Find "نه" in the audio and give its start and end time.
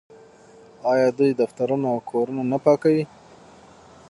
2.51-2.57